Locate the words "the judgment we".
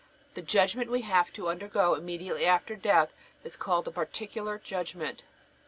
0.33-1.01